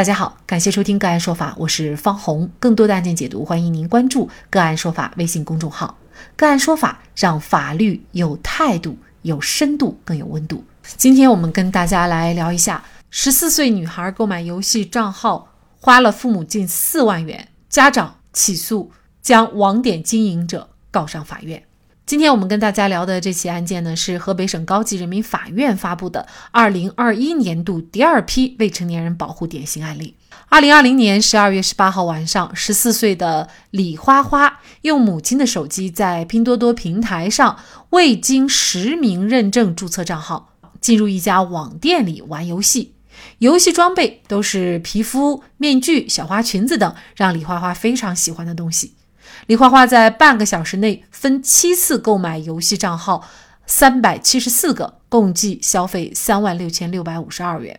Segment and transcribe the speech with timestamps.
[0.00, 2.50] 大家好，感谢收听个案说法，我是方红。
[2.58, 5.94] 更多的案件解读，欢迎您关注个案说法微信公众号。
[6.36, 10.64] 个案说法让法律有态度、有深度、更有温度。
[10.96, 15.46] 今天我们跟大家来聊一下：十四岁女孩购买游戏账号
[15.78, 18.90] 花了父母近四万元，家长起诉
[19.20, 21.62] 将网点经营者告上法院。
[22.10, 30.16] 今天我们跟大家聊的这起案件呢，是河北省高级人民法院发布的二零二一年度第二批未成年人保护典型案例。
[30.48, 37.56] 二零二零年十二月十八号晚上，十四岁的李花花用母亲的手机在拼多多平台上
[37.90, 42.94] 未经实名认证注册账号，进入一家网店里玩游戏，
[43.38, 48.94] 游戏装备都是皮肤、面具、小花裙子等，让李花花非常喜欢的东西。
[49.46, 53.28] 李花花在半个小时内分七次购买游戏账号
[53.66, 57.78] 三百七十四个，共计消费三万六千六百五十二元。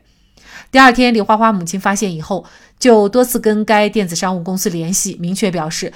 [0.70, 2.46] 第二天，李花花母亲发现以后，
[2.80, 5.92] 就多次跟该电子商务公司联系，明确表示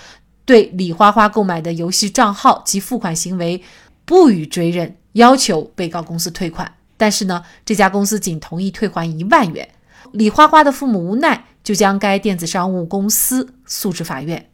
[0.46, 3.62] 对李花花购买的游戏账号及付款行为
[4.06, 6.74] 不予追认，要求被告公司退款。
[6.98, 9.68] 但是呢，这家公司仅同意退还一万元。
[10.12, 14.50] 李花花的父母无奈，就将该电子商务公司诉至法院。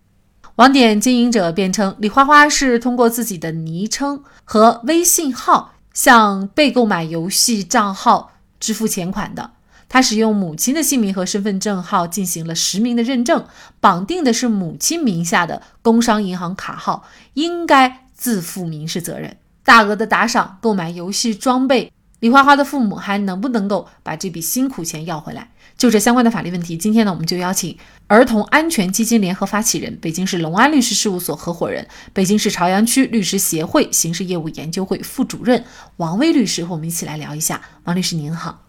[0.55, 9.51] 网点经营者辩称，李花花是通过自己的昵称和微信号向被购买游戏账号支付钱款的。
[9.87, 13.45] 他使用母亲的姓名和身份证号进行了实名的认证，
[13.79, 19.37] 绑定的是母亲名下的工商银行卡号，应该自负民事责任。
[19.63, 21.91] 大额的打赏购买游戏装备。
[22.21, 25.49] 李花花的父母还能不能够把这笔辛苦钱要回来？
[25.75, 35.65] 就这相关的法律问题，今天呢，我们就邀请儿童安全基金联合发起人、北京市隆安律师事务所合伙人、北京市朝阳区律师协会刑事业务研究会副主任
[35.97, 37.59] 王威律师和我们一起来聊一下。
[37.85, 38.61] 王律师您好，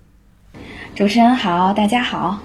[0.94, 2.38] 主持人好，大家好，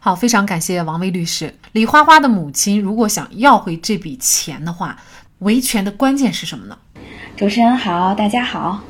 [0.00, 1.54] 好，非常感谢王威律师。
[1.70, 4.98] 李花花的母亲如果想要回这笔钱的话，
[5.38, 6.76] 维权的关键是什么呢？
[7.36, 8.80] 主持人好，大家好。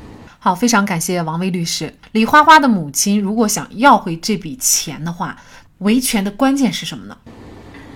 [0.46, 1.92] 好，非常感谢王威律师。
[2.12, 5.36] 李花花的母亲如果想要回这笔钱的话，
[5.78, 7.16] 维权的关键是什么呢？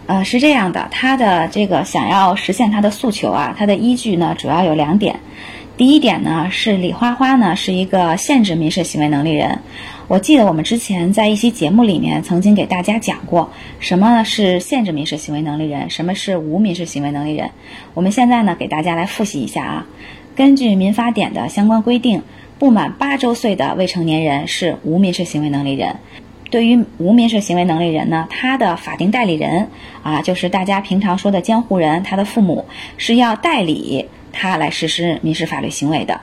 [0.07, 5.21] 呃，是这样的，他的这个想要实现他的诉求啊，他的依据呢主要有两点。
[5.77, 9.61] 第一点呢是李花花呢是一个限制民事行为能力人。
[10.09, 17.53] 我记得我们之前在一期节目里面曾经给大家讲过，什么是限制民事行为能力人，什么是无民事行为能力人。
[17.95, 19.87] 我们现在呢给大家来复习一下啊。
[20.35, 22.25] 根据民法典的相关规定。
[22.61, 25.97] 不满八周岁的未成年人是无民事行为能力人。
[26.51, 29.69] 对于无民事行为能力人呢，他的法定代理人
[30.03, 32.67] 啊，就是大家平常说的监护人，他的父母
[32.99, 36.21] 是要代理他来实施民事法律行为的。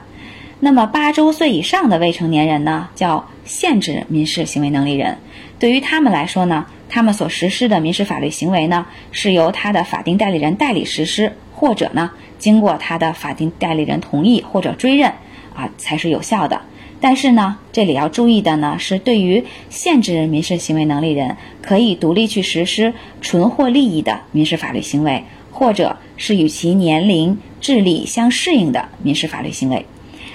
[0.60, 5.18] 那么八周岁以上的未成年人呢，叫限制民事行为能力人。
[5.58, 15.12] 对于他们来说呢，他们所实施的民事法律行为呢，是由他的法定代理人代理实施，或者呢，经过他的法定代理人同意或者追认。
[15.58, 16.62] 啊，才是有效的。
[17.00, 29.86] 但是呢，这里要注意的呢是，对于限制民事行为能力人，可以独立去实施纯获利益的民事法律行为，或者是与其年龄、智力相适应的民事法律行为。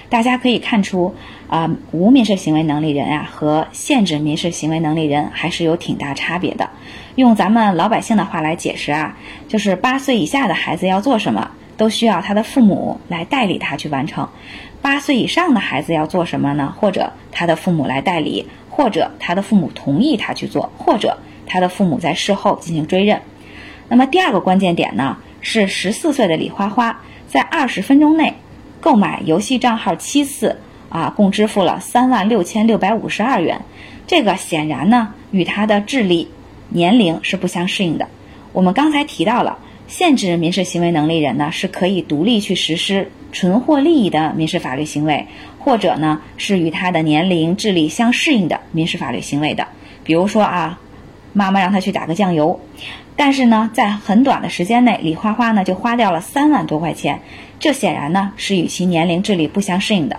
[0.09, 1.16] 大家可以看出，
[1.47, 6.69] 啊，无民事行为能力人啊和限制民事行为能力人还是有挺大差别的。
[7.16, 14.28] 用咱们老百姓的话来解释啊，就是八岁以下的孩子要做什么，都需要他的父母来代理他去完成。
[14.81, 16.74] 八岁以上的孩子要做什么呢？
[16.78, 23.22] 或者他的父母来代理，或者他的父母同意他去做，或者他的父母在事后进行追认。
[23.88, 28.34] 那么第二个关键点呢，是十四岁的李花花在二十分钟内
[28.81, 30.59] 购买游戏账号七次，
[30.90, 33.62] 啊，共支付了三万六千六百五十二元。
[34.06, 36.30] 这个显然呢，与他的智力、
[36.73, 38.09] 年龄是不相适应的。
[38.51, 39.59] 我们刚才提到了。
[39.85, 45.28] 限制民事行为能力人呢，是可以独立去实施纯获利益的民事法律行为，
[45.59, 49.67] 或者呢是与他的年龄、智力相适应的民事法律行为的。
[50.06, 50.79] 比如说啊，
[51.33, 52.62] 妈妈让他去打个酱油，
[53.18, 57.19] 但是呢，在很短的时间内，李花花呢就花掉了三万多块钱，
[57.59, 60.18] 这显然呢是与其年龄、智力不相适应的。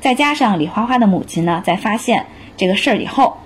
[0.00, 2.26] 再加上李花花的母亲呢，在发现
[2.58, 3.38] 这个事儿以后，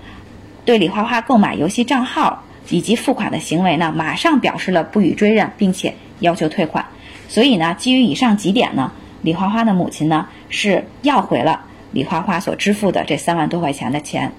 [0.65, 2.43] 对李花花购买游戏账号。
[2.69, 6.85] 以及付款的行为呢，马上表示了不予追认，并且要求退款。
[7.27, 11.59] 所以呢，基于以上几点呢，李花花的母亲呢是要回了
[11.91, 14.31] 李花花所支付的这三万多块钱的钱。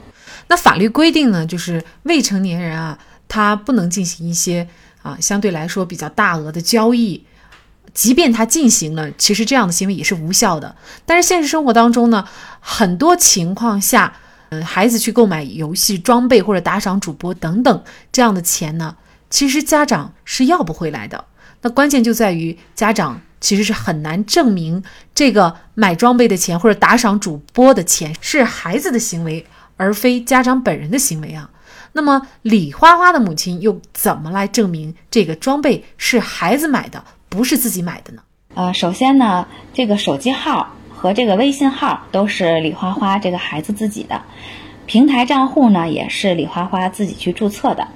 [0.48, 2.98] 那法律规定呢，就是未成年人啊，
[3.28, 4.66] 他不能进行一些
[5.02, 7.24] 啊相对来说比较大额的交易，
[7.92, 10.74] 即便他进行了，其实这样的行为也是无效的。
[11.04, 12.26] 但是现实生活当中呢，
[12.60, 14.14] 很多情况下。
[14.62, 18.96] 孩子去购买游戏装备或者打赏主播等等这样的钱呢，
[19.30, 21.24] 其实家长是要不回来的。
[21.62, 24.82] 那关键就在于家长其实是很难证明
[25.14, 29.46] 这个买装备的钱或者打赏主播的钱是孩子的行为，
[29.76, 31.50] 而非家长本人的行为啊。
[31.92, 38.22] 那么李花花的母亲又怎么来证明这个装备是孩子买的，不是自己买的呢？
[38.54, 40.68] 呃，首先呢，这个手机号。
[41.04, 44.22] 和这个微信号都是李花花这个孩子自己的，
[44.86, 47.88] 平台账户呢也是李花花自己去注册的。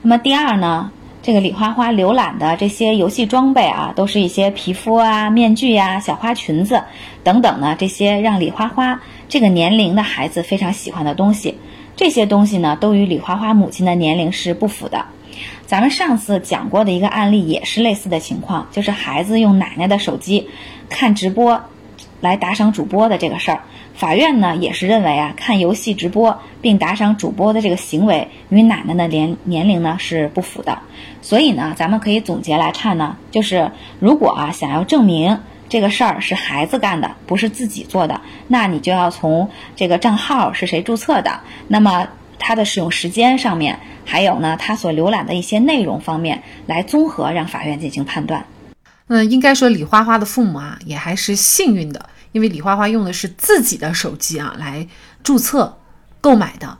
[0.00, 0.92] 那么第二呢，
[1.24, 6.84] 这个李花花浏览的这些游戏装备啊，都是一些皮肤啊、面具呀、小花裙子
[7.24, 11.58] 等等呢，这些让李花花这个年龄的孩子非常喜欢的东西。
[11.96, 15.06] 这些东西呢，都与李花花母亲的年龄是不符的。
[15.66, 20.48] 咱们上次讲过的一个案例也是类似的情况，就是孩子用奶奶的手机
[20.88, 21.60] 看直播。
[22.22, 23.62] 来打赏主播的这个事儿，
[23.94, 30.78] 法院呢也是认为啊，看游戏直播并打赏主播的这个行为与奶奶的年年龄呢是不符的。
[31.20, 42.06] 所以呢，咱们可以总结来看呢，就是如果啊想要证明这个事儿是孩子干的，不是自己做的，那你就要从这个账号是谁注册的，那么
[42.38, 48.44] 它的使用时间上面，还有呢他所浏览的一些内容方面来综合让法院进行判断。
[49.08, 52.08] 嗯，应该说李花花的父母啊也还是幸运的。
[52.32, 54.88] 因为李花花用的是自己的手机啊来
[55.22, 55.78] 注册
[56.20, 56.78] 购买的，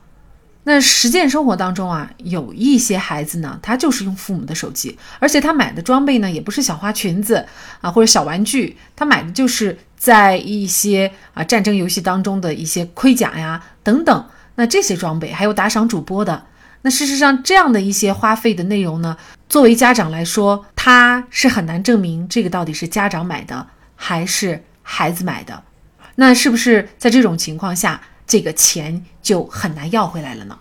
[0.64, 7.46] 那实践生活当中啊，有一些孩子呢，他就是用父母的手机，而且他买的装备呢，也不是小花裙子
[7.80, 16.46] 啊或者小玩具，他买的就是在一些啊战争游戏当中的一些盔甲呀等等，那这些装备还有打赏主播的，
[16.82, 19.16] 那事实上这样的一些花费的内容呢，
[19.48, 23.66] 作为家长来说，他是很难证明这个到底是家长买的
[23.96, 24.64] 还是。
[24.94, 25.62] 孩子买的，
[26.16, 30.58] 那是不是在这种情况下，这个钱就很难要回来了呢？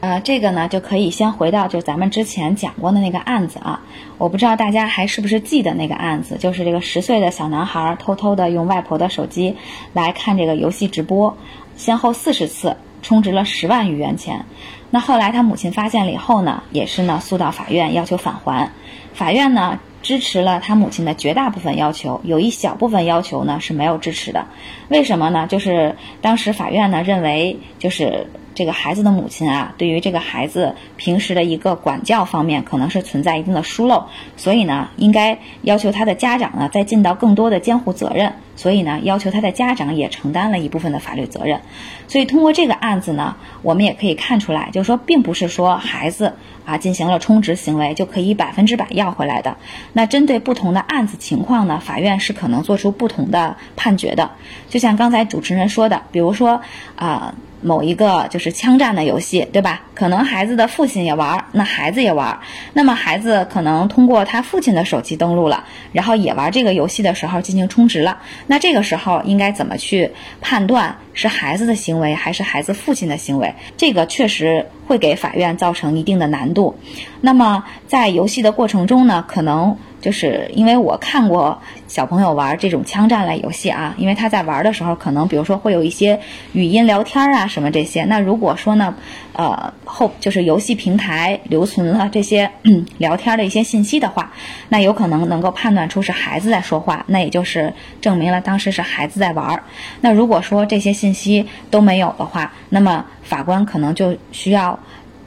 [0.00, 3.82] 呃，这个呢就可以先回到就咱们之前讲过的那个案子啊，
[4.16, 9.54] 我不知道大家还是不是记得那个案子，就是这个十岁的小男孩偷偷的用外婆的手机
[9.92, 11.36] 来看这个游戏直播，
[11.76, 14.46] 先后四十次充值了十万余元钱。
[14.88, 18.70] 那后来他母亲发现了以后呢，也是呢诉到法院要求返还，
[19.12, 19.78] 法院呢。
[20.02, 24.46] 支持了他母亲的绝大部分要求，有一小部分要求呢是没有支持的。
[24.88, 25.46] 为什么呢？
[25.46, 34.06] 就是当时法院呢认为，就是这个孩子的母亲啊，对于这个孩子平时的一个管教方面，可能是存在一定的疏漏，
[34.36, 38.34] 所以呢，应该要求他的家长呢再尽到更多的监护责任。
[38.56, 41.62] 所以呢，要求他的家长也承担了一部分的法律责任。
[42.08, 46.34] 所以通过这个案子呢，我们也可以看出来，就是说，并不是说孩子
[46.66, 49.56] 啊进行了充值行为就可以百分之百要回来的。
[49.94, 54.32] 那针对不同的案子情况呢，法院是可能做出不同的判决的。
[54.68, 56.60] 就像刚才主持人说的，比如说
[56.96, 57.34] 啊。
[57.62, 59.82] 某一个就是枪战的游戏，对吧？
[59.94, 62.40] 可能孩子的父亲也玩，那孩子也玩，
[62.72, 68.18] 那么孩子可能通过他父亲的手机登录了，然后也玩这个游戏的时候进行充值了。
[68.46, 73.54] 那这个时候应该怎么去判断是孩子的行为还是孩子父亲的行为？
[73.76, 76.78] 这个确实会给法院造成一定的难度。
[77.20, 79.76] 那么在游戏的过程中呢，可能。
[80.00, 86.18] 就是因为我看过小朋友玩这种枪战类游戏啊，因为他在玩的时候，可能比如说会有一些
[86.52, 88.04] 语音聊天啊什么这些。
[88.04, 88.94] 那如果说呢，
[89.32, 92.50] 呃后就是游戏平台留存了这些
[92.98, 94.32] 聊天的一些信息的话，
[94.68, 99.62] 那有可能能够判断出是孩子在说话，那也就是证明了当时是孩子在玩。
[100.00, 104.78] 那如果说这些信息都没有的话，那么法官可能就需要。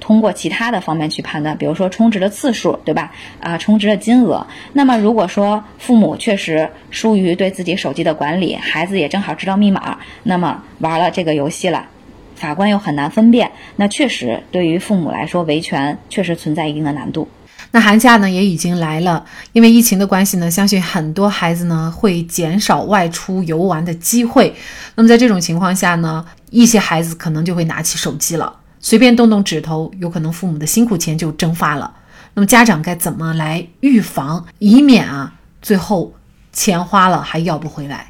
[0.04, 3.10] 通过其他的方面去判断，比如说充值的次数，对吧？
[3.40, 4.46] 啊，充值的金额。
[4.74, 11.86] 那么如果说父母确实疏于对自己手机的管理，孩子也正好知道密码，那么玩了这个游戏了，
[12.36, 17.30] 法官又很难分辨，那确实对于父母来说维权确实存在一定的难度。
[17.72, 24.54] 那寒假呢也已经来了，因为疫情的关系呢，相信很多孩子呢会减少外出游玩的机会。
[24.96, 28.54] 那么在这种情况下呢，一些孩子可能就会拿起手机了。
[28.84, 31.94] 随便动动指头，有可能父母的辛苦钱就蒸发了。
[32.34, 36.12] 那么家长该怎么来预防，以免啊最后
[36.52, 38.08] 钱花了还要不回来？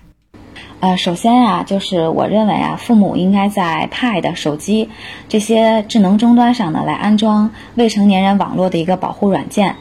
[0.80, 4.90] 呃，首先啊，就是我认为啊，父母应该在 Pad、手机
[5.30, 9.76] 这些智能终端上呢来安装未成年人网络的一个保护软件。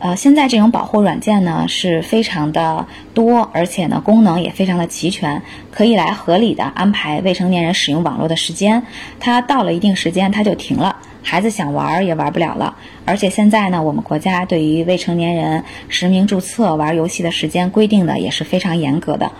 [0.00, 8.82] 呃，现在这种保护软件呢是非常的多，而且呢功能也非常的齐全，可以来合理的安排未成年人使用网络的时间。
[9.18, 12.76] 它到了一定时间它就停了，孩子想玩也玩不了了。
[13.06, 19.32] 而且现在呢，我们国家对于未成年人实名注册玩游戏的时间规定的也是非常严格的。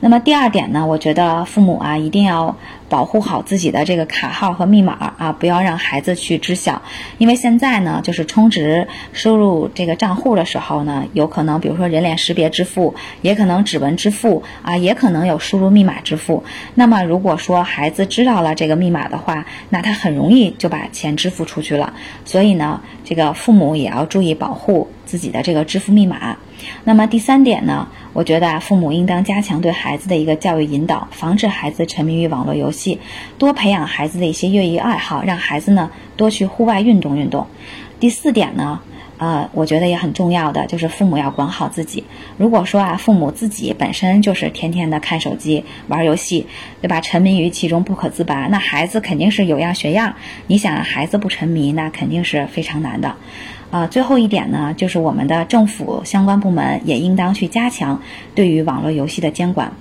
[0.00, 2.54] 那么第二点呢，我觉得父母啊一定要
[2.94, 6.80] 保护好自己的这个卡号和密码啊，不要让孩子去知晓，
[7.18, 16.44] 因为现在呢，就是充值输入这个账户的时候呢，有可能比如说人脸识别支付，也可能指纹支付啊，也可能有输入密码支付。
[16.76, 21.94] 那么如果说孩子知道了这个密码的话，那他很容易就把钱支付出去了。
[22.24, 26.36] 所以呢，这个父母也要注意保护自己的这个支付密码。
[26.84, 32.83] 那么第三点呢，我觉得啊，父母应当加强对孩子的一个教育引导，防止孩子沉迷于网络游戏，
[33.38, 37.46] 多培养孩子的一些业余爱好，让孩子呢多去户外运动运动。
[38.00, 38.80] 第四点呢，
[39.18, 42.04] 呃，我觉得也很重要的就是父母要管好自己。
[42.36, 46.46] 如果说啊，父母自己本身就是天天的看手机、玩游戏，
[46.80, 47.00] 对吧？
[47.00, 50.14] 沉迷于其中不可自拔，那孩子肯定是有样学样。
[50.48, 53.14] 你想孩子不沉迷，那肯定是非常难的。
[53.70, 58.00] 啊，最后一点呢，就是我们的政府相关部门也应当去加强
[58.34, 59.72] 对于网络游戏的监管。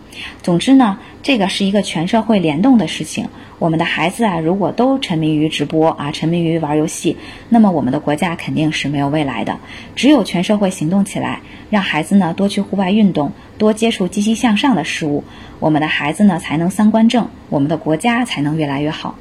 [0.41, 3.27] 总之呢，这个是一个全社会联动的事情。
[3.59, 7.17] 我们的孩子啊，如果都沉迷于直播啊，沉迷于玩游戏，
[7.49, 9.59] 那么我们的国家肯定是没有未来来的。
[9.95, 15.23] 只有全社会行动起来，让孩子呢多去户外运动，多接触积极向上的事物，
[15.59, 19.15] 我们的孩子呢才能三观正，我们的国家才能越来越好。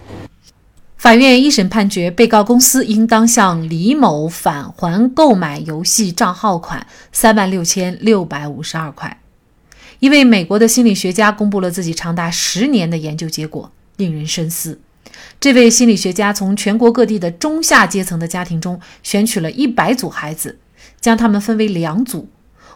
[0.98, 9.18] 法院一审判决，被告公司应当向李某返还购买游戏账号款三万六千六百五十二块。
[9.98, 14.80] 一位美国的心理学家公布了自己长达十年的研究结果，令人深思。
[15.42, 20.60] 这位心理学家从全国各地的中下阶层的家庭中选取了一百组孩子，
[21.00, 22.28] 将他们分为两组：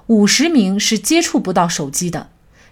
[0.09, 2.29] 五十名是接触不到手机的，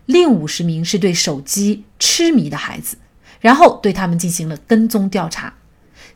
[0.06, 2.96] 另五十名是对手机痴迷的孩子。
[3.38, 5.54] 然后对他们进行了跟踪调查，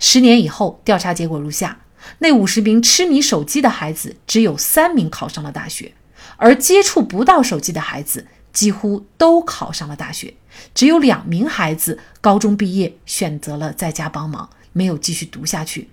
[0.00, 1.82] 十年以后，调查结果如下：
[2.18, 5.92] 那五十名痴迷手机的孩子，只有三名考上了大学；
[6.37, 10.35] 而接触不到手机的孩子，几乎都考上了大学。
[10.75, 15.88] 只有两名孩子高中毕业选择了在家帮忙，没有继续读下去。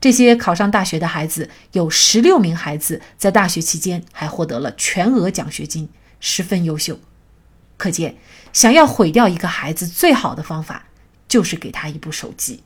[0.00, 5.88] 这些考上大学的孩子，有十六名孩子在大学期间还获得了全额奖学金，
[6.20, 6.98] 十分优秀。
[7.76, 8.16] 可见，
[8.52, 10.84] 想要毁掉一个孩子，最好的方法
[11.26, 12.62] 就是给他一部手机。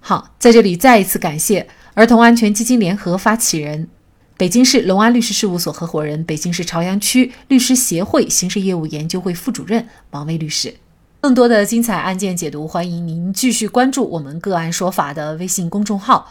[0.00, 3.88] 好，在这里再一次感谢儿童安全基金联合发起人、
[4.36, 10.74] 北京市隆安律师事务所合伙人、北京市朝阳区律师协会刑事业务研究会副主任王威律师。
[11.22, 16.30] 更多的精彩案件解读，欢迎您继续关注我们“个案说法”的微信公众号。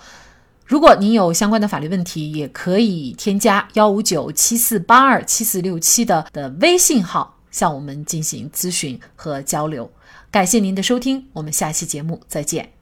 [0.66, 7.32] 如果您有相关的法律问题，也可以添加幺五九七四八二七四六七的的微信号。
[7.52, 9.90] 向我们进行咨询和交流，
[10.30, 12.75] 感谢您的收听，我们下期节目再见。